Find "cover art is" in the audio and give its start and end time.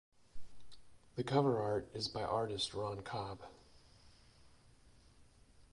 1.23-2.07